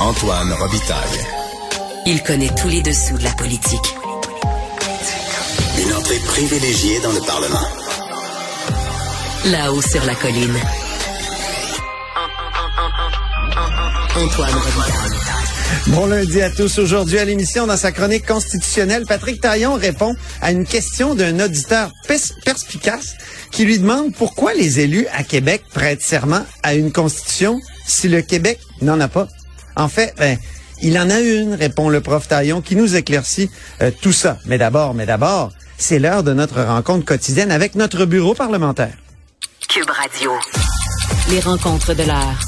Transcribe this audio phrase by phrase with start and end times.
[0.00, 1.20] Antoine Robitaille.
[2.06, 3.94] Il connaît tous les dessous de la politique.
[5.80, 7.66] Une entrée privilégiée dans le Parlement.
[9.46, 10.56] Là-haut sur la colline.
[14.16, 15.18] Antoine Robitaille.
[15.88, 16.78] Bon lundi à tous.
[16.78, 21.90] Aujourd'hui à l'émission, dans sa chronique constitutionnelle, Patrick Taillon répond à une question d'un auditeur
[22.06, 23.14] pers- perspicace
[23.50, 28.22] qui lui demande pourquoi les élus à Québec prêtent serment à une constitution si le
[28.22, 29.28] Québec n'en a pas.
[29.76, 30.38] En fait, ben,
[30.82, 34.38] il en a une, répond le prof Taillon, qui nous éclaircit euh, tout ça.
[34.46, 38.94] Mais d'abord, mais d'abord, c'est l'heure de notre rencontre quotidienne avec notre bureau parlementaire.
[39.68, 40.32] Cube Radio.
[41.30, 42.38] Les rencontres de l'heure.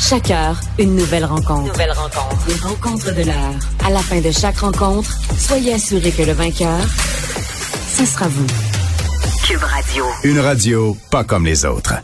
[0.00, 1.72] Chaque heure, une nouvelle rencontre.
[1.72, 2.36] Nouvelle rencontre.
[2.48, 3.54] Les rencontres de l'heure.
[3.84, 6.80] À la fin de chaque rencontre, soyez assurés que le vainqueur,
[7.96, 8.46] ce sera vous.
[9.46, 10.04] Cube Radio.
[10.24, 11.94] Une radio pas comme les autres.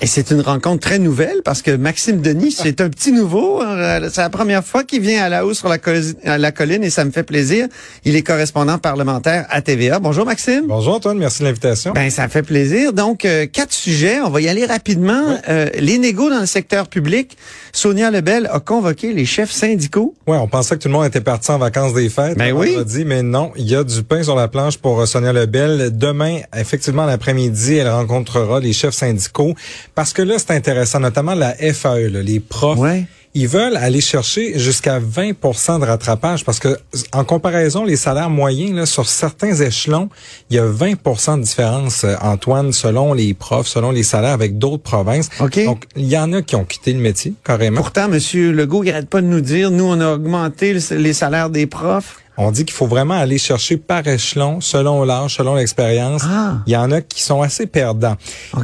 [0.00, 3.60] Et c'est une rencontre très nouvelle parce que Maxime Denis, c'est un petit nouveau.
[3.62, 6.52] Euh, C'est la première fois qu'il vient à la hausse sur la, colli- à la
[6.52, 7.66] colline et ça me fait plaisir.
[8.04, 9.98] Il est correspondant parlementaire à TVA.
[9.98, 10.66] Bonjour Maxime.
[10.68, 11.90] Bonjour Antoine, merci de l'invitation.
[11.94, 12.92] Ben ça fait plaisir.
[12.92, 15.36] Donc euh, quatre sujets, on va y aller rapidement.
[15.48, 17.36] Euh, les négos dans le secteur public.
[17.72, 20.14] Sonia Lebel a convoqué les chefs syndicaux.
[20.28, 22.38] Ouais, on pensait que tout le monde était parti en vacances des fêtes.
[22.38, 22.76] Ben oui.
[22.86, 25.90] Dit, mais non, il y a du pain sur la planche pour Sonia Lebel.
[25.98, 29.54] Demain, effectivement, l'après-midi, elle rencontrera les chefs syndicaux
[29.98, 32.78] parce que là, c'est intéressant, notamment la FAE, là, les profs.
[32.78, 33.04] Ouais.
[33.34, 36.78] Ils veulent aller chercher jusqu'à 20% de rattrapage parce que
[37.12, 40.08] en comparaison, les salaires moyens là, sur certains échelons,
[40.50, 44.56] il y a 20% de différence, euh, Antoine, selon les profs, selon les salaires avec
[44.56, 45.30] d'autres provinces.
[45.40, 45.64] OK.
[45.64, 47.78] Donc, il y en a qui ont quitté le métier, carrément.
[47.80, 51.12] Pourtant, Monsieur Legault, il arrête pas de nous dire, nous on a augmenté le- les
[51.12, 52.20] salaires des profs.
[52.40, 56.22] On dit qu'il faut vraiment aller chercher par échelon, selon l'âge, selon l'expérience.
[56.24, 56.58] Ah.
[56.66, 58.14] Il y en a qui sont assez perdants.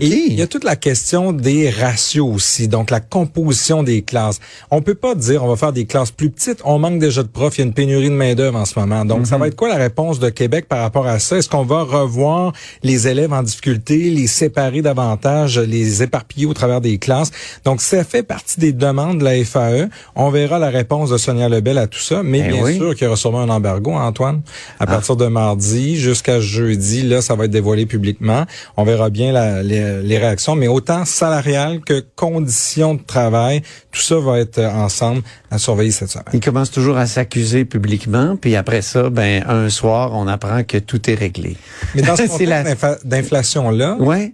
[0.00, 4.38] Et il y a toute la question des ratios aussi, donc la composition des classes.
[4.70, 6.60] On peut pas dire on va faire des classes plus petites.
[6.64, 7.56] On manque déjà de profs.
[7.58, 9.04] Il y a une pénurie de main d'œuvre en ce moment.
[9.04, 9.24] Donc Mhm.
[9.24, 11.36] ça va être quoi la réponse de Québec par rapport à ça?
[11.36, 12.52] Est-ce qu'on va revoir
[12.84, 17.32] les élèves en difficulté, les séparer davantage, les éparpiller au travers des classes?
[17.64, 19.88] Donc ça fait partie des demandes de la FAE.
[20.14, 22.76] On verra la réponse de Sonia Lebel à tout ça, mais Ben bien oui.
[22.76, 24.42] sûr qu'il y aura sûrement un embargo, Antoine.
[24.78, 28.44] À partir de mardi jusqu'à jeudi, là, ça va être dévoilé publiquement.
[28.76, 34.00] On verra bien la- les, les réactions, mais autant salariales que conditions de travail, tout
[34.00, 36.24] ça va être euh, ensemble à surveiller cette semaine.
[36.32, 40.78] Il commence toujours à s'accuser publiquement, puis après ça, ben un soir, on apprend que
[40.78, 41.56] tout est réglé.
[41.94, 44.32] Mais dans ce la- contexte d'infa- d'inflation-là, Ouais.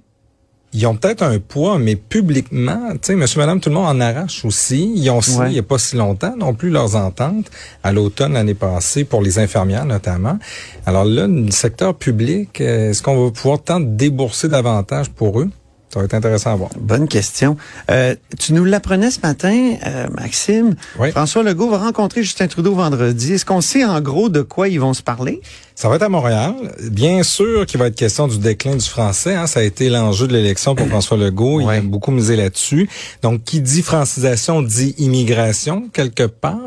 [0.72, 4.00] Ils ont peut-être un poids, mais publiquement, tu sais, monsieur, madame, tout le monde en
[4.00, 4.92] arrache aussi.
[4.94, 5.48] Ils ont signé Ouais.
[5.50, 7.50] il n'y a pas si longtemps non plus leurs ententes
[7.82, 10.38] à l'automne l'année passée pour les infirmières notamment.
[10.86, 15.50] Alors là, le secteur public, euh, est-ce qu'on va pouvoir tant débourser davantage pour eux?
[15.92, 16.70] Ça va être intéressant à voir.
[16.78, 17.56] Bonne question.
[17.90, 20.76] Euh, tu nous l'apprenais ce matin, euh, Maxime.
[21.00, 21.10] Oui.
[21.10, 23.32] François Legault va rencontrer Justin Trudeau vendredi.
[23.32, 25.40] Est-ce qu'on sait en gros de quoi ils vont se parler?
[25.80, 26.52] Ça va être à Montréal.
[26.90, 29.34] Bien sûr qu'il va être question du déclin du français.
[29.34, 29.46] hein.
[29.46, 31.62] Ça a été l'enjeu de l'élection pour François Legault.
[31.62, 31.78] Il Ouais.
[31.78, 32.86] a beaucoup misé là-dessus.
[33.22, 36.58] Donc, qui dit francisation dit immigration, quelque part.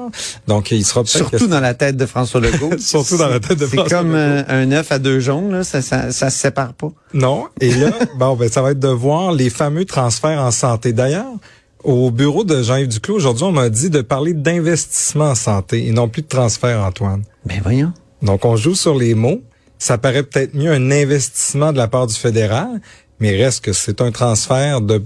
[0.48, 2.72] Donc, il sera Surtout dans la tête de François Legault.
[2.80, 4.18] Surtout dans la tête de C'est François comme Legault.
[4.18, 5.64] euh, un œuf à deux jaunes, là.
[5.64, 6.90] Ça, ça, ça se sépare pas.
[7.14, 7.46] Non.
[7.62, 10.92] Et là, bon, ben, ça va être de voir les fameux transferts en santé.
[10.92, 11.36] D'ailleurs,
[11.84, 15.92] au bureau de Jean-Yves Duclos, aujourd'hui, on m'a dit de parler d'investissement en santé et
[15.92, 17.22] non plus de transfert, Antoine.
[17.46, 17.94] Ben voyons.
[18.24, 19.42] Donc, on joue sur les mots.
[19.78, 22.82] Ça paraît peut-être mieux un investissement de la part du fédéral,
[23.20, 25.04] mais reste que c'est un transfert de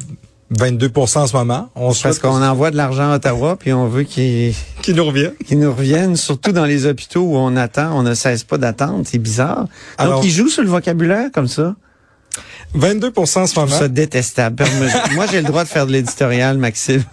[0.55, 1.69] 22% en ce moment.
[1.75, 5.33] On Parce qu'on envoie de l'argent à Ottawa, puis on veut qu'ils qu'il nous revienne.
[5.45, 9.01] qu'ils nous reviennent, surtout dans les hôpitaux où on attend, on ne cesse pas d'attendre.
[9.05, 9.61] C'est bizarre.
[9.61, 9.67] Donc,
[9.97, 11.75] Alors- ils jouent sur le vocabulaire comme ça?
[12.73, 13.71] 22 en ce Je moment.
[13.71, 14.63] ça détestable.
[15.15, 17.03] Moi, j'ai le droit de faire de l'éditorial, Maxime.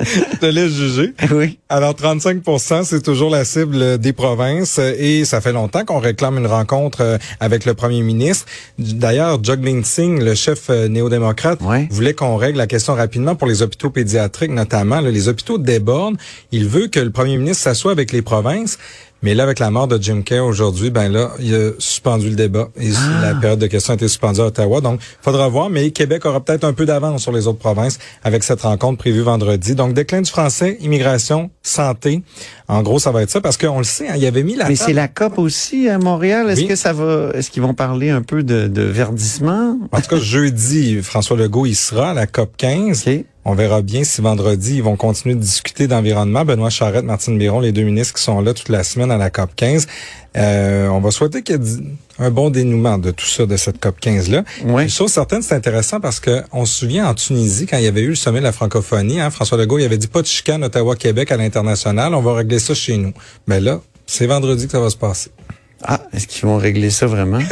[0.00, 1.14] Je te laisse juger.
[1.32, 1.58] oui.
[1.68, 2.42] Alors 35
[2.84, 7.18] c'est toujours la cible des provinces et ça fait longtemps qu'on réclame une rencontre euh,
[7.40, 8.46] avec le premier ministre.
[8.78, 13.62] D'ailleurs, Juggling Singh, le chef euh, néo-démocrate, voulait qu'on règle la question rapidement pour les
[13.62, 15.00] hôpitaux pédiatriques notamment.
[15.00, 16.16] Là, les hôpitaux débordent.
[16.52, 18.78] Il veut que le premier ministre s'assoie avec les provinces.
[19.22, 22.36] Mais là, avec la mort de Jim Kerr aujourd'hui, ben là, il a suspendu le
[22.36, 22.68] débat.
[22.80, 22.90] Et
[23.20, 24.80] la période de questions a été suspendue à Ottawa.
[24.80, 25.70] Donc, faudra voir.
[25.70, 29.20] Mais Québec aura peut-être un peu d'avance sur les autres provinces avec cette rencontre prévue
[29.22, 29.74] vendredi.
[29.74, 32.22] Donc, déclin du français, immigration, santé.
[32.68, 34.54] En gros, ça va être ça parce qu'on le sait, hein, il y avait mis
[34.54, 36.50] la Mais c'est la COP aussi à Montréal.
[36.50, 36.66] Est-ce Oui.
[36.68, 39.78] que ça va, est-ce qu'ils vont parler un peu de, de verdissement?
[39.92, 43.04] En tout cas, jeudi, François Legault, il sera à la COP 15.
[43.08, 43.24] OK.
[43.50, 46.44] On verra bien si vendredi, ils vont continuer de discuter d'environnement.
[46.44, 49.30] Benoît Charette, Martine Biron, les deux ministres qui sont là toute la semaine à la
[49.30, 49.86] COP 15.
[50.36, 51.80] Euh, on va souhaiter qu'il y ait
[52.18, 54.44] un bon dénouement de tout ça, de cette COP 15-là.
[54.66, 54.82] Ouais.
[54.82, 57.86] Une chose certaine, c'est intéressant parce que on se souvient en Tunisie, quand il y
[57.86, 60.26] avait eu le sommet de la francophonie, hein, François Legault, il avait dit pas de
[60.26, 63.14] chicane Ottawa-Québec à l'international, on va régler ça chez nous.
[63.46, 65.30] Mais là, c'est vendredi que ça va se passer.
[65.82, 67.40] Ah, est-ce qu'ils vont régler ça vraiment?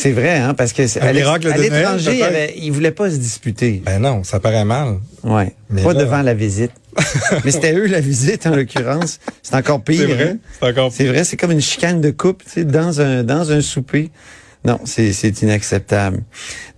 [0.00, 2.22] c'est vrai, hein, parce que à l'étranger, il, y peut-être.
[2.22, 3.82] avait- il voulait pas se disputer.
[3.84, 4.98] Ben non, ça paraît mal.
[5.22, 5.54] Ouais.
[5.68, 6.72] Mais pas là- devant la visite.
[7.44, 9.20] Mais c'était eux la visite en l'occurrence.
[9.42, 10.00] C'est encore pire.
[10.08, 10.36] C'est vrai, hein?
[10.58, 13.52] c'est encore C'est vrai, c'est comme une chicane de coupe, tu sais, dans un dans
[13.52, 14.10] un souper.
[14.62, 16.22] Non, c'est inacceptable.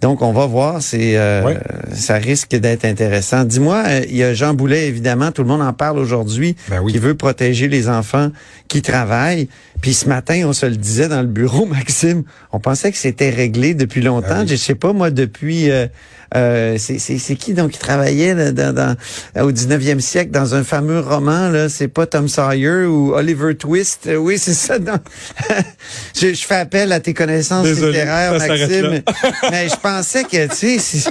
[0.00, 1.54] Donc on va voir, c'est euh,
[1.92, 3.42] ça risque d'être intéressant.
[3.44, 6.80] Dis-moi, euh, il y a Jean Boulet évidemment, tout le monde en parle aujourd'hui, Ben
[6.80, 6.92] oui.
[6.92, 8.30] qui veut protéger les enfants
[8.68, 9.48] qui travaillent.
[9.80, 13.30] Puis ce matin, on se le disait dans le bureau, Maxime, on pensait que c'était
[13.30, 14.28] réglé depuis longtemps.
[14.28, 14.48] Ben oui.
[14.48, 15.88] Je sais pas moi depuis euh,
[16.34, 18.96] euh, c'est qui donc qui travaillait là, dans, dans-
[19.46, 24.06] au 19e siècle dans un fameux roman là, c'est pas Tom Sawyer ou Oliver Twist?
[24.06, 24.76] Euh, Oui, c'est ça.
[26.20, 29.02] je, je fais appel à tes connaissances Désolé, littéraires, Maxime.
[29.50, 31.10] mais je pensais que tu sais,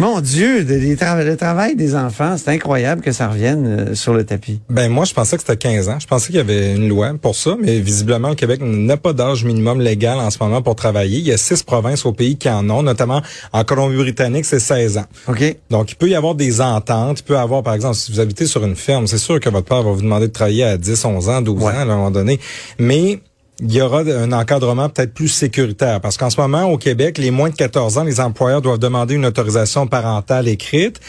[0.00, 0.62] mon Dieu,
[0.96, 4.60] tra- le travail des enfants, c'est incroyable que ça revienne euh, sur le tapis.
[4.70, 5.98] Ben moi, je pensais que c'était 15 ans.
[6.00, 9.12] Je pensais qu'il y avait une loi pour ça, mais visiblement, le Québec n'a pas
[9.12, 11.18] d'âge minimum légal en ce moment pour travailler.
[11.18, 13.22] Il y a six provinces au pays qui en ont, notamment
[13.52, 15.06] en Colombie-Britannique, c'est 16 ans.
[15.28, 15.56] OK?
[15.70, 17.20] Donc, il peut y avoir des ententes.
[17.20, 19.48] Il peut y avoir, par exemple, si vous habitez sur une ferme, c'est sûr que
[19.48, 21.72] votre père va vous demander de travailler à 10, 11 ans, 12 Ouais.
[21.72, 22.38] ans à un moment donné.
[22.78, 23.20] Mais
[23.60, 26.00] il y aura un encadrement peut-être plus sécuritaire.
[26.00, 29.14] Parce qu'en ce moment, au Québec, les moins de 14 ans, les employeurs doivent demander
[29.14, 31.00] une autorisation parentale écrite.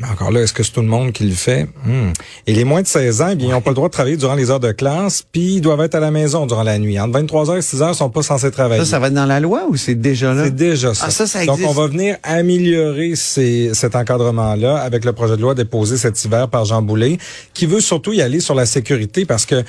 [0.00, 1.64] Mais encore là, est-ce que c'est tout le monde qui le fait?
[1.84, 2.12] Hmm.
[2.46, 4.16] Et les moins de 16 ans, eh bien, ils n'ont pas le droit de travailler
[4.16, 7.00] durant les heures de classe, puis ils doivent être à la maison durant la nuit.
[7.00, 8.84] Entre 23 heures et 6 heures, ils sont pas censés travailler.
[8.84, 10.44] Ça, ça va être dans la loi ou c'est déjà là?
[10.44, 11.06] C'est déjà ça.
[11.08, 15.42] Ah, ça, ça Donc, on va venir améliorer ces, cet encadrement-là avec le projet de
[15.42, 17.18] loi déposé cet hiver par Jean Boulet,
[17.52, 19.64] qui veut surtout y aller sur la sécurité parce que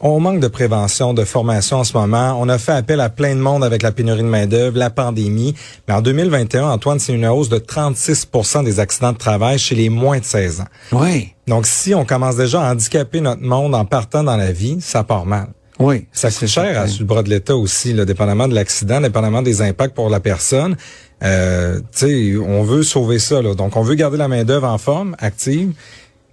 [0.00, 2.36] on manque de prévention, de formation en ce moment.
[2.40, 5.54] On a fait appel à plein de monde avec la pénurie de main-d'œuvre, la pandémie.
[5.86, 9.88] Mais en 2021, Antoine, c'est une hausse de 36% des accidents de travail chez les
[9.88, 10.68] moins de 16 ans.
[10.92, 11.32] Oui.
[11.46, 15.02] Donc, si on commence déjà à handicaper notre monde en partant dans la vie, ça
[15.02, 15.48] part mal.
[15.78, 16.06] Oui.
[16.12, 16.80] Ça coûte cher certain.
[16.82, 20.10] à, sur le bras de l'État aussi, là, dépendamment de l'accident, dépendamment des impacts pour
[20.10, 20.76] la personne.
[21.22, 23.42] Euh, tu sais, on veut sauver ça.
[23.42, 23.54] Là.
[23.54, 25.72] Donc, on veut garder la main-d'œuvre en forme, active,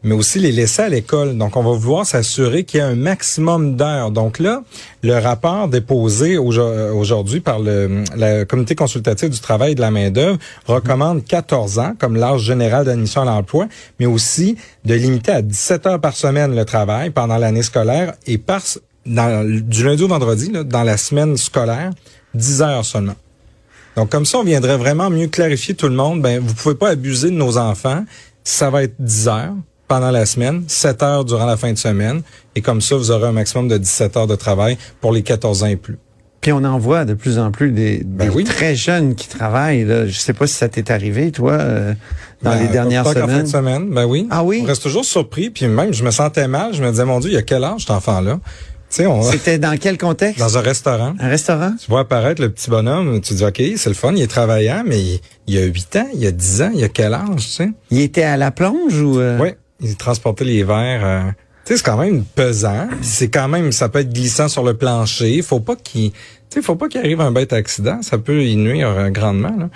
[0.06, 1.36] mais aussi les laisser à l'école.
[1.36, 4.12] Donc, on va vouloir s'assurer qu'il y a un maximum d'heures.
[4.12, 4.62] Donc là,
[5.02, 9.90] le rapport déposé euh, aujourd'hui par le, le Comité consultatif du travail et de la
[9.90, 10.38] main-d'œuvre
[10.68, 13.68] recommande 14 ans comme l'âge général d'admission à l'emploi,
[14.00, 18.38] mais aussi de limiter à 17 heures par semaine le travail pendant l'année scolaire et
[18.38, 18.62] par
[19.06, 21.92] du lundi au vendredi, là, dans la semaine scolaire,
[22.36, 23.16] 10 heures seulement.
[23.96, 26.22] Donc, comme ça, on viendrait vraiment mieux clarifier tout le monde.
[26.22, 28.04] Ben, vous pouvez pas abuser de nos enfants.
[28.44, 29.56] Ça va être 10 heures
[29.88, 32.22] pendant la semaine, 7 heures durant la fin de semaine.
[32.56, 35.64] Et comme ça, vous aurez un maximum de 17 heures de travail pour les 14
[35.64, 35.98] ans et plus.
[36.42, 38.44] Puis on en voit de plus en plus des, des Ben oui.
[38.44, 39.84] très jeunes qui travaillent.
[39.84, 40.06] Là.
[40.06, 41.94] Je sais pas si ça t'est arrivé, toi, euh,
[42.44, 43.44] dans Ben, les dernières pas qu'en fin semaines.
[43.44, 44.28] de semaine, ben oui.
[44.30, 44.60] Ah oui?
[44.64, 45.50] On reste toujours surpris.
[45.50, 46.74] Puis même, je me sentais mal.
[46.76, 48.40] Je me disais, mon Dieu, il y a quel âge cet enfant-là?
[48.92, 50.38] Tu sais, on, C'était dans quel contexte?
[50.40, 51.16] dans un restaurant.
[51.20, 51.74] Un restaurant?
[51.84, 54.84] Tu vois apparaître le petit bonhomme, tu dis, OK, c'est le fun, il est travaillant,
[54.86, 56.90] mais il, il y a 8 ans, il y a 10 ans, il y a
[56.90, 57.70] quel âge, tu sais?
[57.90, 59.20] Il était à la plonge ou...
[59.20, 59.40] euh?
[59.42, 59.50] Oui,
[59.82, 61.06] il transportait les verres.
[61.06, 61.22] euh,
[61.66, 62.88] tu sais, c'est quand même pesant.
[63.02, 65.42] C'est quand même, ça peut être glissant sur le plancher.
[65.42, 66.18] Faut pas qu'il, tu
[66.50, 68.02] sais, faut pas qu'il arrive un bête accident.
[68.04, 69.56] Ça peut y nuire euh, grandement.
[69.58, 69.70] Là.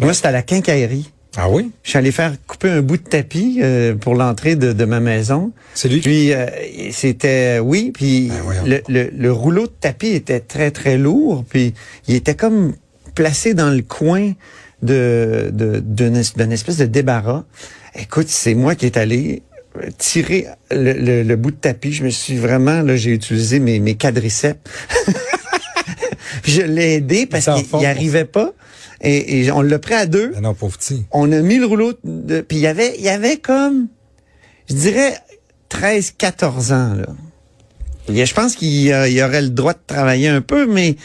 [0.00, 1.10] Moi, c'était à la quincaillerie.
[1.36, 4.72] Ah oui, Je suis allé faire couper un bout de tapis euh, pour l'entrée de,
[4.72, 5.50] de ma maison.
[5.74, 5.96] c'est lui.
[5.96, 6.46] qui- Puis euh,
[6.92, 8.30] c'était oui, puis
[8.64, 11.74] Ben le, le rouleau de tapis était très très lourd, puis
[12.06, 12.74] il était comme
[13.16, 14.30] placé dans le coin
[14.84, 17.44] de de- d'une es- d'une espèce de débarras.
[17.98, 19.42] Écoute, c'est moi qui est allé
[19.76, 21.92] euh, tirer le, le- le bout de tapis.
[21.92, 24.60] Je me suis vraiment là, j'ai utilisé mes mes quadriceps.
[26.44, 28.52] Je l'ai aidé parce qu'il pour arrivait pas.
[29.00, 31.04] Et, et on l'a pris à deux Ben non, pauvre petit.
[31.10, 33.88] on a mis le rouleau de puis il y avait il y avait comme
[34.70, 35.14] je dirais
[35.68, 37.06] 13 14 ans là.
[38.08, 40.96] Y je pense qu'il euh, il aurait le droit de travailler un peu mais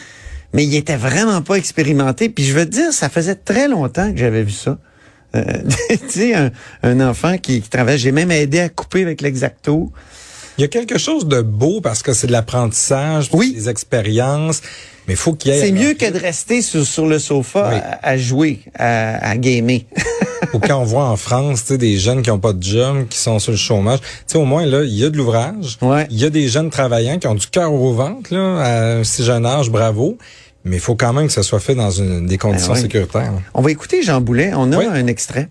[0.52, 4.10] mais il était vraiment pas expérimenté puis je veux te dire ça faisait très longtemps
[4.12, 4.78] que j'avais vu ça.
[5.36, 5.42] Euh,
[5.88, 6.50] tu sais un,
[6.82, 9.92] un enfant qui, qui travaille, j'ai même aidé à couper avec l'exacto.
[10.58, 13.52] Il y a quelque chose de beau parce que c'est de l'apprentissage, Oui.
[13.54, 14.60] des expériences,
[15.08, 15.60] mais faut qu'il y ait...
[15.60, 17.76] C'est mieux que de rester sur, sur le sofa Oui.
[17.82, 19.80] à, à jouer, à, à gamer.
[20.54, 23.06] Ou quand on voit en France, tu sais, des jeunes qui ont pas de job,
[23.08, 25.78] qui sont sur le chômage, tu sais, au moins là, il y a de l'ouvrage.
[25.82, 26.06] Ouais.
[26.10, 29.04] Il y a des jeunes travaillants qui ont du cœur au ventre là, à un
[29.04, 30.16] si jeune âge, bravo.
[30.64, 33.32] Mais il faut quand même que ça soit fait dans une, des conditions Ben sécuritaires.
[33.32, 33.38] là.
[33.54, 34.84] On va écouter Jean Boulet, on a Oui.
[34.90, 35.48] un extrait.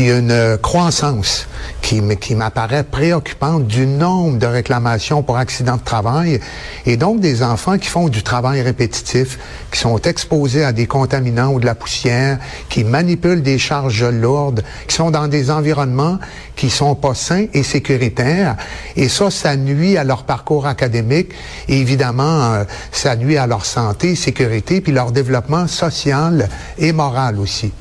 [0.00, 1.46] Il y a une croissance
[1.82, 6.40] qui, m- qui m'apparaît préoccupante du nombre de réclamations pour accidents de travail
[6.86, 9.38] et donc des enfants qui font du travail répétitif,
[9.70, 12.38] qui sont exposés à des contaminants ou de la poussière,
[12.70, 16.18] qui manipulent des charges lourdes, qui sont dans des environnements
[16.56, 18.56] qui sont pas sains et sécuritaires.
[18.96, 21.32] Et ça, ça nuit à leur parcours académique
[21.68, 27.38] et évidemment, euh, ça nuit à leur santé, sécurité, puis leur développement social et moral
[27.38, 27.72] aussi.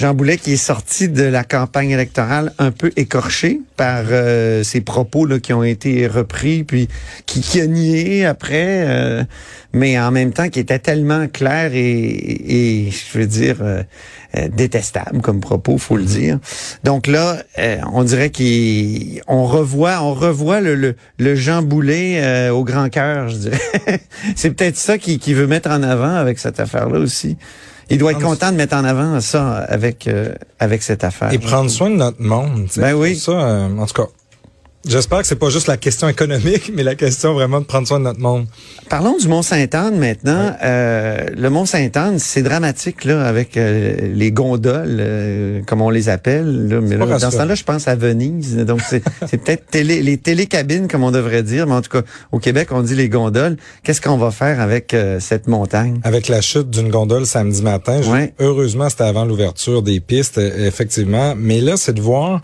[0.00, 4.80] Jean Boulet qui est sorti de la campagne électorale un peu écorché par euh, ses
[4.80, 6.88] propos là, qui ont été repris, puis
[7.26, 9.24] qui, qui a nié après, euh,
[9.74, 13.82] mais en même temps qui était tellement clair et, je veux dire euh,
[14.38, 16.38] euh, détestable comme propos, faut le dire.
[16.82, 22.64] Donc là, euh, on dirait qu'on revoit, on revoit le, le, le Jean Boulet au
[22.64, 23.60] grand cœur, je dirais.
[24.34, 27.36] C'est peut-être ça qu'il qui veut mettre en avant avec cette affaire-là aussi.
[27.90, 31.32] Il doit être content de mettre en avant ça avec euh, avec cette affaire.
[31.32, 32.68] Et prendre soin de notre monde.
[32.76, 33.16] Ben oui.
[33.16, 34.08] Ça, euh, en tout cas,
[34.86, 37.98] j'espère que c'est pas juste la question économique, mais la question vraiment de prendre soin
[37.98, 38.46] de notre monde.
[38.88, 40.56] Parlons du Mont-Sainte-Anne maintenant.
[40.62, 46.68] Euh, le Mont-Sainte-Anne, c'est dramatique là avec euh, les gondoles, euh, comme on les appelle.
[46.68, 46.80] Là.
[46.80, 48.56] Mais là, dans ce temps-là, je pense à Venise.
[48.56, 49.02] Donc c'est
[49.36, 52.82] peut-être télé, les télécabines comme on devrait dire, mais en tout cas au Québec on
[52.82, 53.56] dit les gondoles.
[53.82, 56.00] Qu'est-ce qu'on va faire avec euh, cette montagne?
[56.04, 58.32] Avec la chute d'une gondole samedi matin, Ouais.
[58.40, 61.34] heureusement, c'était avant l'ouverture des pistes, euh, effectivement.
[61.36, 62.40] Mais là, c'est de voir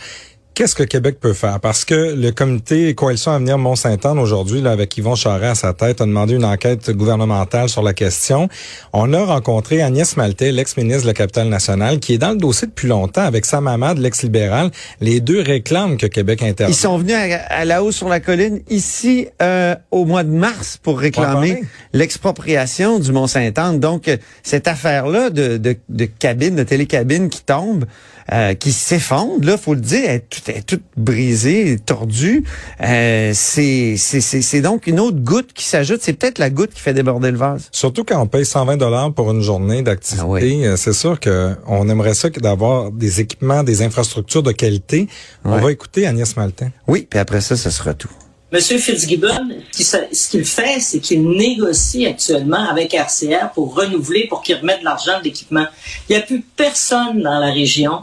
[0.57, 1.61] qu'est-ce que Québec peut faire?
[1.61, 6.01] Parce que le comité Coalition Avenir Mont-Saint-Anne, aujourd'hui, là, avec Yvon Charest à sa tête,
[6.01, 8.49] a demandé une enquête gouvernementale sur la question.
[8.95, 12.67] On a rencontré Agnès Maltais, l'ex-ministre de la Capitale nationale, qui est dans le dossier
[12.69, 14.71] depuis longtemps avec Sam Hamad, l'ex-libéral.
[15.03, 16.75] Les deux réclament que Québec Ils intervienne.
[16.79, 20.79] sont venus à, à la haut sur la colline ici euh, au mois de mars
[20.83, 23.79] pour réclamer l'expropriation du Mont-Saint-Anne.
[23.79, 27.85] Donc euh, cette affaire-là de, de, de cabine, de télécabine qui tombe,
[28.33, 32.45] euh, qui s'effondre, là, faut le dire, elle est toute, elle est toute brisée, tordue.
[32.83, 36.01] Euh, c'est c'est- c'est c'est donc une autre goutte qui s'ajoute.
[36.03, 37.69] C'est peut-être la goutte qui fait déborder le vase.
[37.73, 40.65] Surtout quand on paye 120 dollars pour une journée d'activité, Ah oui.
[40.67, 45.09] euh, c'est sûr que on aimerait ça que d'avoir des équipements, des infrastructures de qualité.
[45.45, 45.61] On Ouais.
[45.61, 46.71] va écouter Agnès Maltin.
[46.89, 48.11] Oui, puis après ça, ce sera tout.
[48.53, 49.29] Monsieur Fitzgibbon,
[49.73, 54.41] ce qu'il sa- ce qu'il fait, c'est qu'il négocie actuellement avec RCR pour renouveler, pour
[54.43, 55.67] qu'il remette de l'argent de l'équipement.
[56.09, 58.01] Il n'y a plus personne dans la région,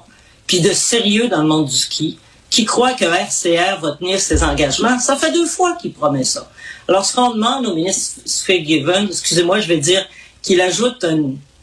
[0.48, 2.20] puis de sérieux dans le monde du ski,
[2.50, 5.00] qui croit que RCR va tenir ses engagements.
[5.00, 6.50] Ça fait deux fois qu'il promet ça.
[6.88, 10.06] Alors, ce qu'on demande au ministre Fitzgibbon, excusez-moi, je vais dire
[10.42, 11.06] qu'il ajoute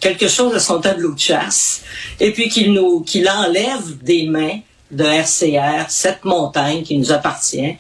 [0.00, 1.82] quelque chose à son tableau de chasse,
[2.18, 4.58] et puis qu'il nous, qu'il enlève des mains
[4.90, 7.76] de RCR cette montagne qui nous appartient,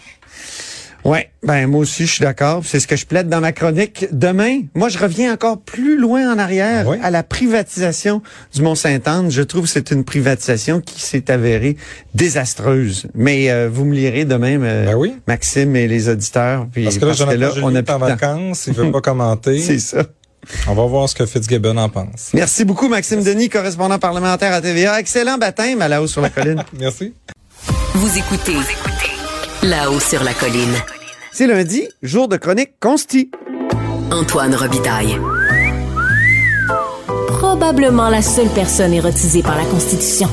[1.04, 2.62] Ouais, ben moi aussi je suis d'accord.
[2.64, 4.06] C'est ce que je plaide dans ma chronique.
[4.12, 6.98] Demain, moi je reviens encore plus loin en arrière Ah oui?
[7.02, 8.20] à la privatisation
[8.54, 9.30] du Mont-Saint-Anne.
[9.30, 11.76] Je trouve que c'est une privatisation qui s'est avérée
[12.14, 13.06] désastreuse.
[13.14, 15.14] Mais euh, vous me lirez demain, euh, Ben oui.
[15.26, 16.66] Maxime et les auditeurs.
[16.70, 19.58] Puis, Parce que là, Jonathan Julien on a est en vacances, il veut pas commenter.
[19.58, 20.02] C'est ça.
[20.68, 22.30] On va voir ce que Fitzgibbon en pense.
[22.34, 25.00] Merci beaucoup Maxime Denis, correspondant parlementaire à TVA.
[25.00, 26.62] Excellent baptême à la hausse sur la colline.
[26.78, 27.14] Merci.
[27.94, 28.56] Vous écoutez
[29.62, 30.74] là-haut sur la colline.
[31.32, 33.30] c'est lundi, jour de chronique consti.
[34.10, 35.18] Antoine Robitaille.
[37.28, 40.28] Probablement la seule personne érotisée par la Constitution.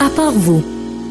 [0.00, 0.62] À part vous.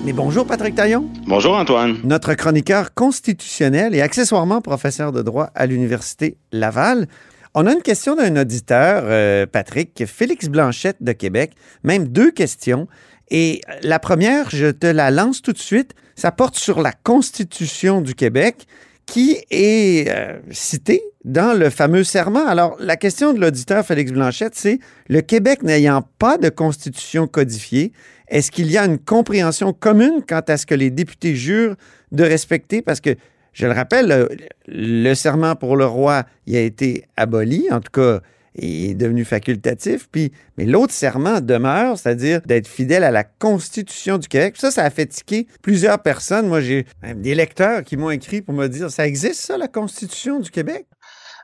[0.06, 1.06] Mais bonjour Patrick Taillon.
[1.26, 1.98] Bonjour Antoine.
[2.04, 7.08] notre chroniqueur constitutionnel et accessoirement professeur de droit à l'Université Laval.
[7.56, 12.88] On a une question d'un auditeur, euh, Patrick, Félix Blanchette de Québec, même deux questions.
[13.30, 18.02] Et la première, je te la lance tout de suite, ça porte sur la Constitution
[18.02, 18.68] du Québec
[19.06, 22.46] qui est euh, citée dans le fameux serment.
[22.46, 27.94] Alors, la question de l'auditeur Félix Blanchette, c'est le Québec n'ayant pas de constitution codifiée,
[28.28, 31.76] est-ce qu'il y a une compréhension commune quant à ce que les députés jurent
[32.12, 32.82] de respecter?
[32.82, 33.16] Parce que,
[33.54, 34.28] je le rappelle,
[34.68, 38.20] le, serment pour le roi, il a été aboli, en tout cas,
[38.58, 40.08] est devenu facultatif.
[40.12, 44.56] Puis, mais l'autre serment demeure, c'est-à-dire d'être fidèle à la Constitution du Québec.
[44.58, 46.48] Ça, ça a fait tiquer plusieurs personnes.
[46.48, 49.68] Moi, j'ai même des lecteurs qui m'ont écrit pour me dire, ça existe ça, la
[49.68, 50.86] Constitution du Québec?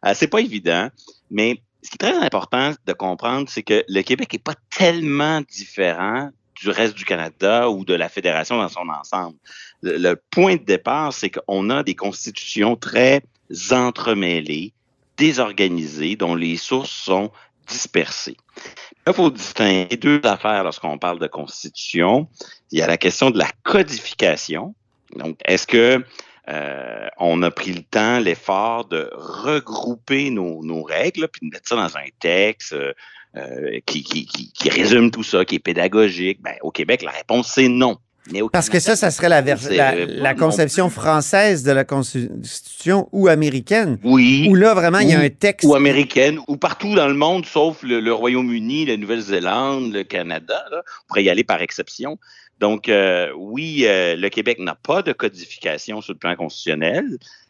[0.05, 0.89] Euh, c'est pas évident,
[1.29, 5.41] mais ce qui est très important de comprendre, c'est que le Québec n'est pas tellement
[5.41, 6.29] différent
[6.62, 9.38] du reste du Canada ou de la fédération dans son ensemble.
[9.82, 13.22] Le, le point de départ, c'est qu'on a des constitutions très
[13.72, 14.74] entremêlées,
[15.17, 17.32] désorganisées, dont les sources sont
[17.67, 18.38] dispersées.
[19.08, 22.27] Il faut distinguer deux affaires lorsqu'on parle de constitution.
[22.72, 24.75] Il y a la question de la codification.
[25.15, 26.03] Donc, est-ce que
[26.50, 31.70] euh, on a pris le temps, l'effort de regrouper nos, nos règles, puis de mettre
[31.70, 36.41] ça dans un texte, euh, qui, qui, qui, qui résume tout ça, qui est pédagogique?
[36.41, 37.98] Ben, au Québec, la réponse, c'est non.
[38.51, 43.98] Parce que ça, ça serait la, la, la conception française de la Constitution ou américaine.
[44.03, 44.48] Oui.
[44.50, 45.68] Où là, vraiment, il y a un texte.
[45.68, 50.63] Ou américaine, ou partout dans le monde, sauf le, le Royaume-Uni, la Nouvelle-Zélande, le Canada.
[50.72, 50.82] Là.
[50.86, 52.18] On pourrait y aller par exception.
[52.60, 57.03] Donc, euh, oui, euh, le Québec n'a pas de codification sur le plan constitutionnel,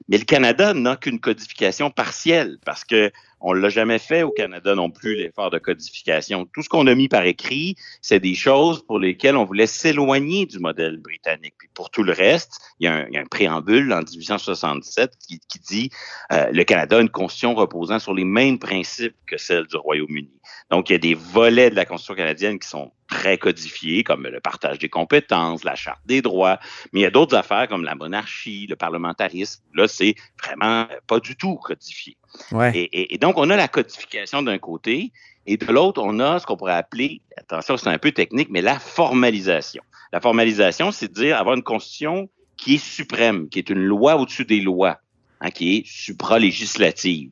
[0.10, 3.12] mais le Canada n'a qu'une codification partielle parce que
[3.43, 6.45] on l'a jamais fait au Canada non plus, l'effort de codification.
[6.53, 10.45] Tout ce qu'on a mis par écrit, c'est des choses pour lesquelles on voulait s'éloigner
[10.45, 11.53] du modèle britannique.
[11.59, 15.12] Puis pour tout le reste, il y a un, y a un préambule en 1867
[15.19, 15.89] qui, qui dit
[16.31, 20.31] euh, le Canada a une constitution reposant sur les mêmes principes que celle du Royaume-Uni.
[20.69, 24.23] Donc, il y a des volets de la Constitution canadienne qui sont très codifiés, comme
[24.23, 26.59] le partage des compétences, la charte des droits,
[26.91, 29.62] mais il y a d'autres affaires comme la monarchie, le parlementarisme.
[29.75, 32.17] Là, c'est vraiment pas du tout codifié.
[32.51, 32.71] Ouais.
[32.75, 35.12] Et, et, et, donc, on a la codification d'un côté,
[35.45, 38.62] et de l'autre, on a ce qu'on pourrait appeler, attention, c'est un peu technique, mais
[38.62, 39.83] la formalisation.
[40.12, 44.15] La formalisation, c'est de dire avoir une constitution qui est suprême, qui est une loi
[44.15, 45.00] au-dessus des lois,
[45.43, 47.29] hein, qui est supralégislative.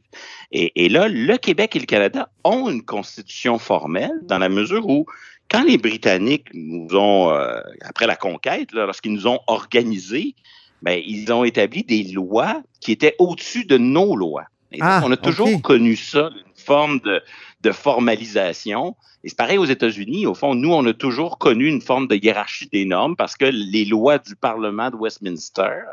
[0.51, 4.87] Et, et là, le Québec et le Canada ont une constitution formelle dans la mesure
[4.87, 5.05] où
[5.49, 10.35] quand les Britanniques nous ont, euh, après la conquête, lorsqu'ils nous ont organisés,
[10.81, 14.45] ben, ils ont établi des lois qui étaient au-dessus de nos lois.
[14.71, 17.21] Et donc, Ah, on a toujours connu ça, une forme de,
[17.61, 18.95] de formalisation.
[19.23, 20.25] Et c'est pareil aux États-Unis.
[20.25, 23.45] Au fond, nous, on a toujours connu une forme de hiérarchie des normes parce que
[23.45, 25.83] les lois du Parlement de Westminster,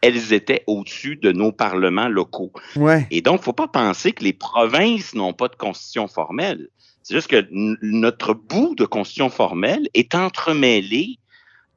[0.00, 2.52] elles étaient au-dessus de nos parlements locaux.
[2.76, 3.06] Ouais.
[3.10, 6.68] Et donc, faut pas penser que les provinces n'ont pas de constitution formelle.
[7.02, 7.48] C'est juste que
[7.82, 11.18] notre bout de constitution formelle est entremêlé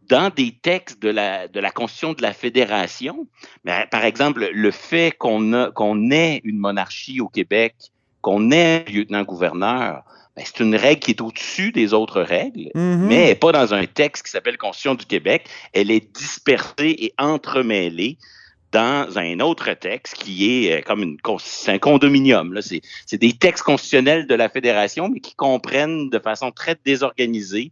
[0.08, 3.28] dans des textes de la, de la Constitution de la Fédération.
[3.64, 7.76] Mais, par exemple, le fait qu'on a- qu'on ait une monarchie au Québec,
[8.22, 10.04] qu'on un lieutenant-gouverneur,
[10.36, 13.08] ben, c'est une règle qui est au-dessus des autres règles, Mhm.
[13.08, 15.46] mais elle n'est pas dans un texte qui s'appelle Constitution du Québec.
[15.74, 18.18] Elle est dispersée et entremêlée
[18.72, 21.18] dans un autre texte qui est euh, comme une
[21.68, 22.54] un condominium.
[22.54, 22.62] là.
[22.62, 27.72] C'est des textes constitutionnels de la Fédération, mais qui comprennent de façon très désorganisée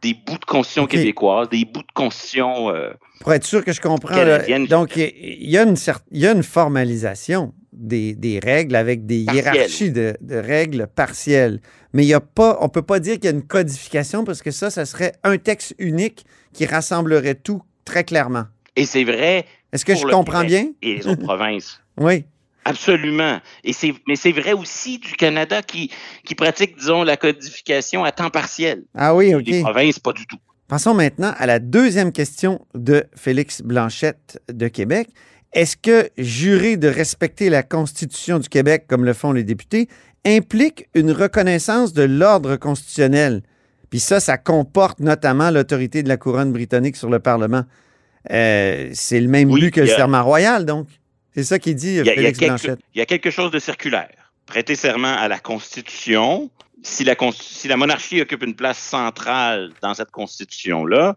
[0.00, 0.90] des bouts de constitution Ok.
[0.90, 2.70] québécoise, des bouts de constitution.
[2.70, 6.00] euh, Pour être sûr que je comprends, là, donc il il y, a une cer-
[6.10, 11.60] il y a une formalisation des, des règles avec des hiérarchies de, de règles partielles.
[11.92, 14.24] Mais il y a pas, on ne peut pas dire qu'il y a une codification
[14.24, 18.44] parce que ça, ça serait un texte unique qui rassemblerait tout très clairement.
[18.76, 19.44] et c'est vrai.
[19.72, 20.68] Est-ce que je comprends bien?
[20.82, 21.78] Et les autres provinces.
[21.98, 22.24] Oui.
[22.64, 23.38] Absolument.
[23.64, 23.72] Et
[24.06, 25.90] mais c'est vrai aussi du Canada qui,
[26.24, 28.84] qui pratique, disons, la codification à temps partiel.
[28.94, 29.44] Ah oui, OK.
[29.46, 30.38] Les provinces, pas du tout.
[30.68, 35.08] Passons maintenant à la deuxième question de Félix Blanchette de Québec.
[35.52, 39.88] Est-ce que jurer de respecter la Constitution du Québec, comme le font les députés,
[40.24, 43.42] implique une reconnaissance de l'ordre constitutionnel?
[43.90, 47.64] Puis ça, ça comporte notamment l'autorité de la couronne britannique sur le Parlement.
[48.30, 50.88] Euh, c'est le même Oui, but que le serment royal, donc.
[51.34, 53.06] C'est ça qu'il dit, Il y, a, il y a Félix quelque, il y a
[53.06, 54.10] quelque chose de circulaire.
[54.46, 56.50] Prêter serment à la Constitution.
[56.82, 61.16] Si la, Consti- si la monarchie occupe une place centrale dans cette Constitution-là,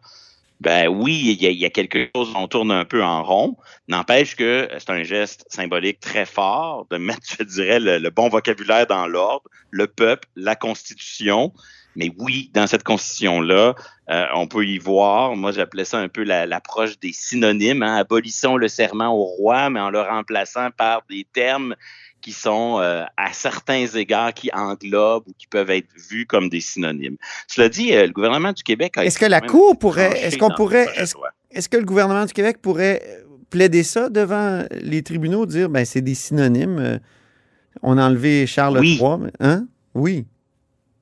[0.61, 3.57] ben oui, il y, a, quelque chose, on tourne un peu en rond.
[3.87, 8.87] N'empêche que c'est un geste symbolique très fort de mettre, je dirais, le bon vocabulaire
[8.87, 11.53] dans l'ordre, le peuple, la Constitution.
[11.95, 13.75] Mais oui, dans cette Constitution-là,
[14.11, 17.95] euh, on peut y voir, moi j'appelais ça un peu la- l'approche des synonymes, hein,
[17.95, 21.75] abolissons le serment au roi, mais en le remplaçant par des termes
[22.21, 26.59] qui sont euh, à certains égards qui englobent ou qui peuvent être vus comme des
[26.59, 27.17] synonymes.
[27.47, 30.23] Cela dit, euh, le gouvernement du Québec a Est-ce que la Cour pourrait.
[30.23, 30.87] Est-ce qu'on pourrait.
[31.51, 33.01] Est-ce que le gouvernement du Québec pourrait
[33.49, 36.99] plaider ça devant les tribunaux, dire ben c'est des synonymes.
[37.81, 38.97] on a enlevé Charles Oui.
[38.99, 39.29] III.
[39.39, 39.67] Hein?
[39.93, 40.25] Oui.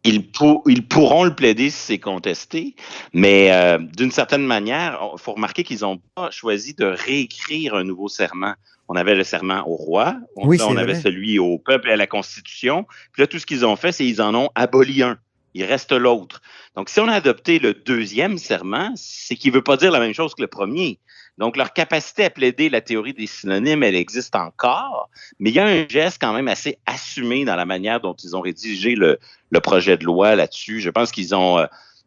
[0.05, 2.75] Ils, pour- ils pourront le plaider si c'est contesté,
[3.13, 7.83] mais euh, d'une certaine manière, il faut remarquer qu'ils n'ont pas choisi de réécrire un
[7.83, 8.53] nouveau serment.
[8.89, 11.01] On avait le serment au roi, on, Oui, là, on c'est avait vrai.
[11.01, 12.85] celui au peuple et à la Constitution.
[13.13, 15.17] Puis là, tout ce qu'ils ont fait, c'est qu'ils en ont aboli un.
[15.53, 16.41] Il reste l'autre.
[16.75, 19.99] Donc, si on a adopté le deuxième serment, c'est qu'il ne veut pas dire la
[19.99, 20.99] même chose que le premier.
[21.39, 25.59] Donc, leur capacité à plaider la théorie des synonymes, elle existe encore, mais il y
[25.59, 29.17] a un geste quand même assez assumé dans la manière dont ils ont rédigé le,
[29.49, 30.79] le projet de loi là-dessus.
[30.79, 31.65] Je pense qu'ils ont euh,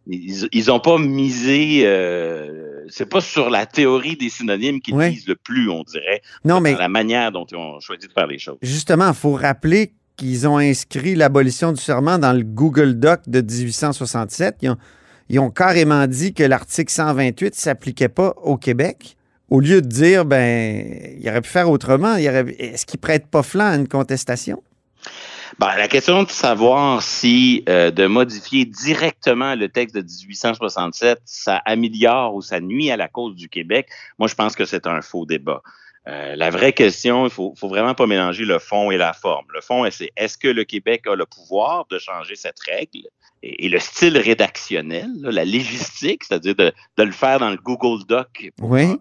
[0.09, 5.11] ils, ils ont pas misé euh, c'est pas sur la théorie des synonymes qu'ils Ouais.
[5.11, 8.29] misent le plus, on dirait, Non, mais la manière dont ils ont choisi de faire
[8.29, 8.59] les choses.
[8.63, 13.41] justement, il faut rappeler qu'ils ont inscrit l'abolition du serment dans le Google Doc de
[13.41, 14.57] 1867.
[14.63, 14.77] Ils ont,
[15.29, 19.16] ils ont carrément dit que l'article 128 ne s'appliquait pas au Québec.
[19.49, 23.67] Au lieu de dire, ben, il aurait pu faire autrement, est-ce qu'ils prêtent pas flanc
[23.67, 24.63] à une contestation?
[25.59, 31.63] Ben, la question de savoir si euh, de modifier directement le texte de 1867, ça
[31.65, 35.01] améliore ou ça nuit à la cause du Québec, moi je pense que c'est un
[35.01, 35.63] faux débat.
[36.09, 39.47] Euh, la vraie question, il faut, faut vraiment pas mélanger le fond et la forme.
[39.53, 43.09] Le fond, c'est est-ce que le Québec a le pouvoir de changer cette règle
[43.43, 48.71] et, le style rédactionnel, la légistique, c'est-à-dire de, le faire dans le Google Doc pour
[48.71, 48.97] oui.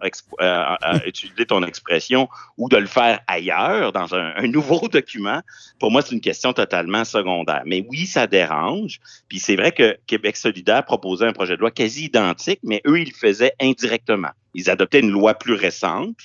[1.06, 5.40] utiliser ton expression, ou de le faire ailleurs, dans un, un nouveau document,
[5.78, 7.62] pour moi, c'est une question totalement secondaire.
[7.66, 9.00] Mais oui, ça dérange.
[9.28, 13.00] Puis c'est vrai que Québec solidaire proposait un projet de loi quasi identique, mais eux,
[13.00, 14.30] ils le faisaient indirectement.
[14.54, 16.16] Ils adoptaient une loi plus récente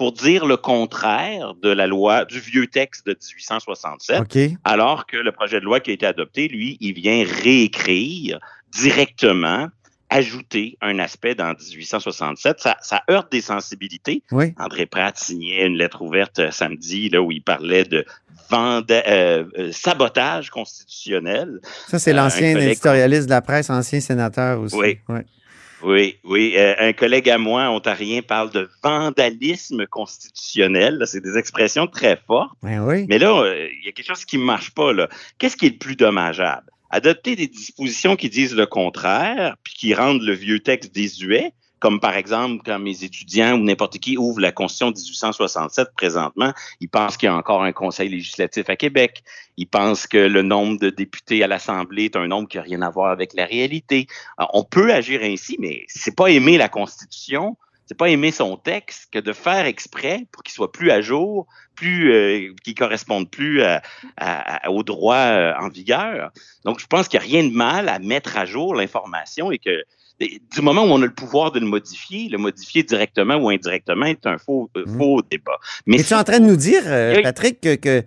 [0.00, 5.30] pour dire le contraire de la loi, du vieux texte de 1867, alors que le
[5.30, 8.40] projet de loi qui a été adopté, lui, il vient réécrire
[8.72, 9.68] directement
[10.08, 12.60] ajouter un aspect dans 1867.
[12.60, 14.22] Ça, ça heurte des sensibilités.
[14.58, 18.06] André Pratt signait une lettre ouverte euh, samedi là, où il parlait de
[18.54, 21.60] euh, euh, sabotage constitutionnel.
[21.88, 24.76] Ça, c'est l'ancien éditorialiste de la presse, ancien sénateur aussi.
[24.76, 24.98] Oui.
[25.82, 26.54] Oui, oui.
[26.56, 31.02] Euh, un collègue à moi, ontarien, parle de vandalisme constitutionnel.
[31.06, 32.50] C'est des expressions très fortes.
[32.62, 33.06] Ben oui.
[33.08, 34.92] Mais là, euh, il y a quelque chose qui ne marche pas.
[34.92, 35.08] Là.
[35.38, 36.70] Qu'est-ce qui est le plus dommageable?
[36.90, 41.98] Adopter des dispositions qui disent le contraire, puis qui rendent le vieux texte désuet, comme
[41.98, 46.88] par exemple quand mes étudiants ou n'importe qui ouvre la Constitution de 1867 présentement, ils
[46.88, 49.24] pensent qu'il y a encore un conseil législatif à Québec.
[49.56, 52.82] Ils pensent que le nombre de députés à l'Assemblée est un nombre qui n'a rien
[52.82, 54.06] à voir avec la réalité.
[54.52, 57.56] on peut agir ainsi, mais c'est pas aimer la Constitution,
[57.90, 61.48] c'est pas aimer son texte que de faire exprès pour qu'il soit plus à jour,
[61.74, 63.82] plus euh, qu'il corresponde plus à,
[64.68, 66.30] aux droits euh, en vigueur.
[66.64, 69.58] Donc, je pense qu'il n'y a rien de mal à mettre à jour l'information et
[69.58, 69.82] que
[70.20, 74.06] du moment où on a le pouvoir de le modifier, le modifier directement ou indirectement
[74.06, 75.22] est un faux, euh, mmh.
[75.30, 75.58] débat.
[75.86, 78.04] Mais tu es en train de nous dire, euh, Patrick, que,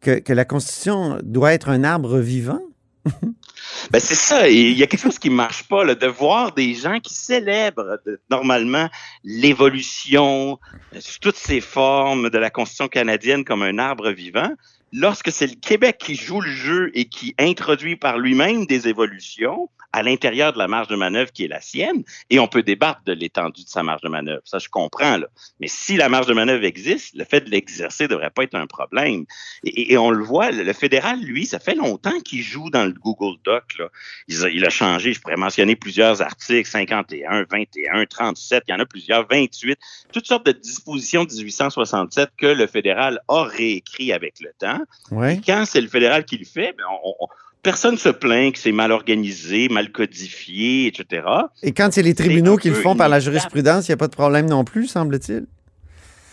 [0.00, 2.60] que, la Constitution doit être un arbre vivant?
[3.90, 4.48] ben c'est ça.
[4.48, 7.14] Il y a quelque chose qui ne marche pas, là, de voir des gens qui
[7.14, 7.98] célèbrent
[8.30, 8.88] normalement
[9.24, 10.58] l'évolution,
[10.94, 14.50] euh, sous toutes ces formes de la Constitution canadienne comme un arbre vivant,
[14.92, 19.68] lorsque c'est le Québec qui joue le jeu et qui introduit par lui-même des évolutions,
[19.94, 23.02] à l'intérieur de la marge de manœuvre qui est la sienne, et on peut débattre
[23.06, 24.42] de l'étendue de sa marge de manœuvre.
[24.44, 25.18] Ça, je comprends.
[25.18, 25.28] Là.
[25.60, 28.56] Mais si la marge de manœuvre existe, le fait de l'exercer ne devrait pas être
[28.56, 29.24] un problème.
[29.62, 33.38] Et, on le voit, le, fédéral, lui, ça fait longtemps qu'il joue dans le Google
[33.44, 33.78] Doc.
[33.78, 33.88] Là.
[34.26, 38.74] Il, a, il, a, changé, je pourrais mentionner plusieurs articles, 51, 21, 37, il y
[38.74, 39.78] en a plusieurs, 28,
[40.12, 44.80] toutes sortes de dispositions de 1867 que le fédéral a réécrit avec le temps.
[45.12, 45.40] Ouais.
[45.46, 47.28] quand c'est le fédéral qui le fait, ben on,
[47.64, 51.26] personne se plaint que c'est mal organisé, mal codifié, etc.
[51.64, 54.06] Et quand c'est les tribunaux qui le font par la jurisprudence, il n'y a pas
[54.06, 55.46] de problème non plus, semble-t-il?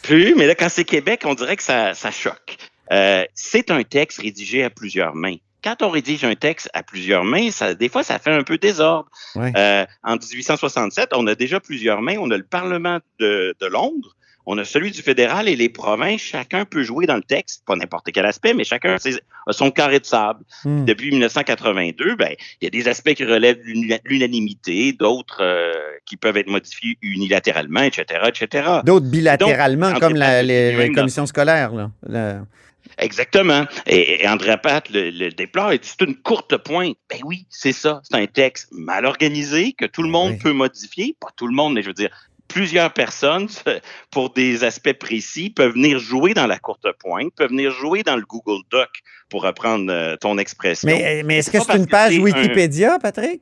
[0.03, 2.57] Plus, mais là, quand c'est Québec, on dirait que ça, choque.
[2.91, 5.37] Euh, c'est un texte rédigé à plusieurs mains.
[5.63, 8.57] Quand on rédige un texte à plusieurs mains, ça, des fois, ça fait un peu
[8.57, 9.09] désordre.
[9.37, 12.17] Euh, en 1867, on a déjà plusieurs mains.
[12.19, 14.15] On a le Parlement de Londres,
[14.45, 17.75] on a celui du fédéral et les provinces, chacun peut jouer dans le texte, pas
[17.75, 20.43] n'importe quel aspect, mais chacun a son carré de sable.
[20.63, 20.85] Hmm.
[20.85, 25.73] Depuis 1982, ben, il y a des aspects qui relèvent de l'unanimité, d'autres euh,
[26.05, 28.69] qui peuvent être modifiés unilatéralement, etc., etc.
[28.83, 31.71] D'autres bilatéralement, comme la, les, commissions scolaires.
[31.73, 32.41] Là.
[32.97, 33.65] Exactement.
[33.87, 36.95] Et, André Pat le, déplore c'est une courte pointe.
[37.09, 38.01] Ben oui, c'est ça.
[38.03, 41.15] C'est un texte mal organisé que tout le monde peut modifier.
[41.19, 42.09] Pas tout le monde, mais je veux dire,
[42.51, 43.47] plusieurs personnes,
[44.11, 48.15] pour des aspects précis, peuvent venir jouer dans la courte pointe, peuvent venir jouer dans
[48.15, 48.89] le Google Doc,
[49.31, 50.87] pour reprendre euh, ton expression.
[50.87, 53.41] Mais, mais est-ce que c'est une page Wikipédia, Patrick?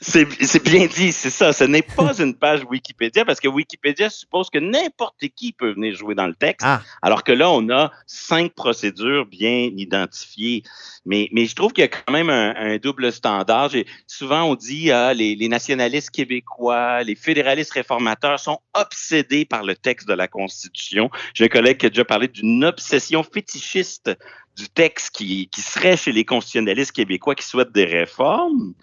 [0.00, 1.52] C'est bien dit, c'est ça.
[1.52, 5.94] Ce n'est pas une page Wikipédia parce que Wikipédia suppose que n'importe qui peut venir
[5.94, 6.66] jouer dans le texte.
[6.68, 6.82] Ah.
[7.02, 10.62] Alors que là, on a cinq procédures bien identifiées.
[11.04, 13.70] Mais, mais je trouve qu'il y a quand même un, double standard.
[14.06, 19.76] Souvent, on dit ah, les, les nationalistes québécois, les fédéralistes réformateurs sont obsédés par le
[19.76, 21.10] texte de la Constitution.
[21.34, 24.10] J'ai un collègue qui a déjà parlé d'une obsession fétichiste
[24.56, 28.74] du texte qui, serait chez les constitutionnalistes québécois qui souhaitent des réformes.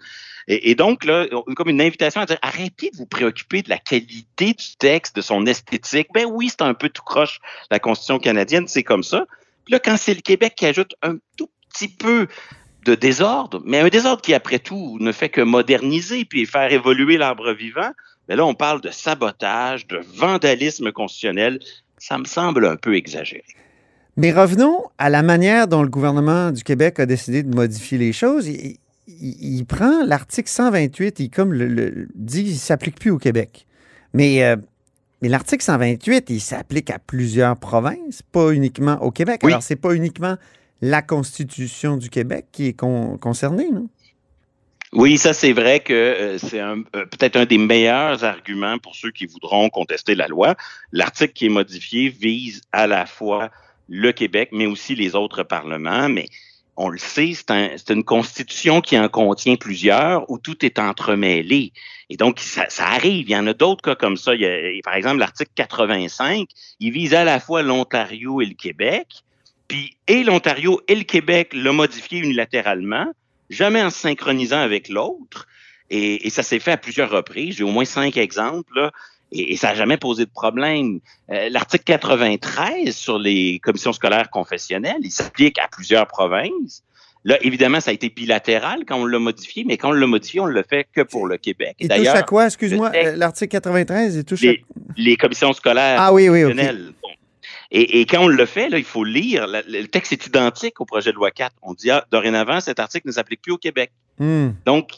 [0.50, 1.26] Et, donc, là,
[1.56, 5.20] comme une invitation à dire arrêtez de vous préoccuper de la qualité du texte, de
[5.20, 6.08] son esthétique.
[6.14, 7.38] Ben oui, c'est un peu tout croche,
[7.70, 9.26] la Constitution canadienne, c'est comme ça.
[9.66, 12.28] Puis là, quand c'est le Québec qui ajoute un tout petit peu
[12.86, 17.18] de désordre, mais un désordre qui, après tout, ne fait que moderniser puis faire évoluer
[17.18, 17.92] l'arbre vivant,
[18.28, 21.60] mais ben là, on parle de sabotage, de vandalisme constitutionnel.
[21.98, 23.44] Ça me semble un peu exagéré.
[24.18, 28.12] Mais revenons à la manière dont le gouvernement du Québec a décidé de modifier les
[28.12, 28.46] choses
[29.20, 33.66] il, prend l'article 128, il comme le, dit, il ne s'applique plus au Québec.
[34.12, 34.56] Mais, euh,
[35.22, 39.44] mais l'article 128, il s'applique à plusieurs provinces, pas uniquement au Québec.
[39.44, 40.36] Alors, c'est pas uniquement
[40.80, 43.88] la Constitution du Québec qui est concernée, non?
[44.94, 49.10] Oui, ça c'est vrai que euh, c'est euh, peut-être un des meilleurs arguments pour ceux
[49.10, 50.54] qui voudront contester la loi.
[50.92, 53.50] L'article qui est modifié vise à la fois
[53.88, 56.08] le Québec, mais aussi les autres parlements.
[56.08, 56.26] Mais
[56.76, 61.72] on le sait, c'est une constitution qui en contient plusieurs où tout est entremêlé.
[62.10, 63.28] Et donc, ça, arrive.
[63.28, 64.34] Il y en a d'autres cas comme ça.
[64.34, 66.48] Il y a, par exemple, l'article 85,
[66.80, 69.08] il vise à la fois l'Ontario et le Québec.
[69.66, 73.12] Puis, et l'Ontario et le Québec l'ont modifié unilatéralement
[73.50, 75.46] jamais en synchronisant avec l'autre.
[75.90, 77.56] Et, ça s'est fait à plusieurs reprises.
[77.56, 78.90] J'ai au moins cinq exemples.
[79.32, 81.00] Et, ça n'a jamais posé de problème.
[81.30, 86.82] Euh, l'article 93 sur les commissions scolaires confessionnelles, il s'applique à plusieurs provinces.
[87.24, 90.40] Là, évidemment, ça a été bilatéral quand on l'a modifié, mais quand on l'a modifié,
[90.40, 91.76] on ne le fait que pour le Québec.
[91.80, 94.64] Il touche à quoi, excuse-moi, euh, l'article 93, il touche les,
[94.96, 96.44] les commissions scolaires ah, oui, oui,
[97.70, 99.46] et, quand on le fait, là, il faut lire.
[99.46, 101.54] Le, texte est identique au projet de loi 4.
[101.62, 103.92] On dit, ah, dorénavant, cet article ne s'applique plus au Québec.
[104.18, 104.50] Hmm.
[104.64, 104.92] Donc,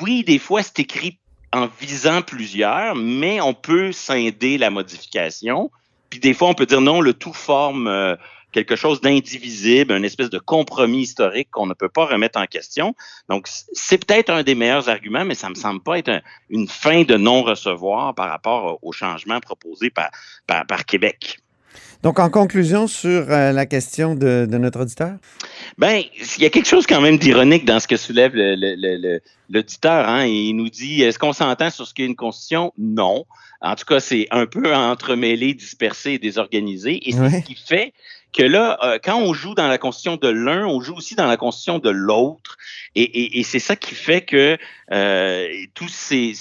[0.00, 1.18] oui, des fois, c'est écrit
[1.56, 5.70] en visant plusieurs, mais on peut scinder la modification.
[6.10, 8.14] Puis des fois, on peut dire non, le tout forme euh,
[8.52, 12.94] quelque chose d'indivisible, une espèce de compromis historique qu'on ne peut pas remettre en question.
[13.28, 17.02] Donc, c'est peut-être un des meilleurs arguments, mais ça me semble pas être une fin
[17.02, 20.10] de non-recevoir par rapport au changement proposé par,
[20.46, 21.38] par Québec.
[22.06, 25.14] Donc, en conclusion sur euh, la question de, notre auditeur?
[25.76, 26.04] Ben,
[26.36, 28.32] il y a quelque chose quand même d'ironique dans ce que soulève
[29.48, 30.08] l'auditeur.
[30.08, 30.24] Hein?
[30.26, 32.72] Il nous dit, est-ce qu'on s'entend sur ce qu'est une constitution?
[32.78, 33.24] Non.
[33.60, 37.08] En tout cas, c'est un peu entremêlé, dispersé et désorganisé.
[37.08, 37.92] Et c'est ce qui fait
[38.32, 41.26] que là, euh, quand on joue dans la constitution de l'un, on joue aussi dans
[41.26, 42.56] la constitution de l'autre.
[42.94, 44.56] Et, c'est ça qui fait que
[44.92, 46.34] euh, tous ces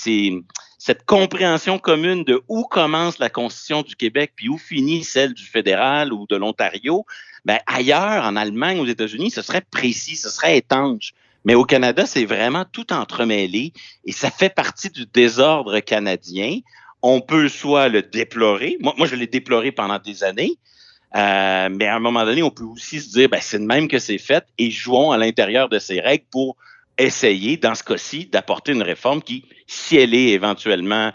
[0.86, 5.43] cette compréhension commune de où commence la Constitution du Québec puis où finit celle du
[5.43, 7.08] fédéral ou de l'Ontario,
[7.43, 11.13] ben ailleurs, en Allemagne, aux États-Unis, ce serait précis, ce serait étanche.
[11.43, 13.74] Mais au Canada, c'est vraiment tout entremêlé
[14.06, 16.60] et ça fait partie du désordre canadien.
[17.02, 20.54] On peut soit le déplorer, moi, je l'ai déploré pendant des années,
[21.15, 23.88] euh, mais à un moment donné, on peut aussi se dire, ben, c'est de même
[23.88, 26.58] que c'est fait et jouons à l'intérieur de ces règles pour
[26.97, 31.12] essayer, dans ce cas-ci, d'apporter une réforme qui, si elle est éventuellement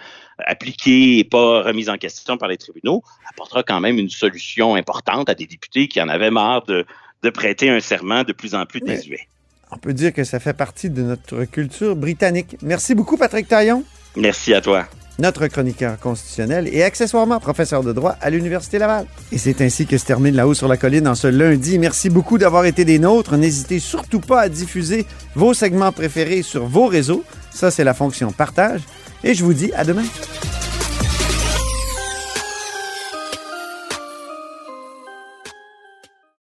[0.47, 5.29] appliquée et pas remise en question par les tribunaux, apportera quand même une solution importante
[5.29, 6.87] à des députés qui en avaient marre de,
[7.31, 9.29] prêter un serment de plus en plus désuet.
[9.71, 12.57] On peut dire que ça fait partie de notre culture britannique.
[12.63, 13.85] Merci beaucoup, Patrick Taillon.
[14.17, 14.89] Merci à toi
[15.21, 19.07] notre chroniqueur constitutionnel et accessoirement professeur de droit à l'Université Laval.
[19.33, 21.79] Et c'est ainsi que se termine La Haut sur la Colline en ce lundi.
[21.79, 23.37] Merci beaucoup d'avoir été des nôtres.
[23.37, 27.25] N'hésitez surtout pas à diffuser vos segments préférés sur vos réseaux.
[27.53, 28.81] Ça, c'est la fonction partage.
[29.23, 30.05] Et je vous dis à demain.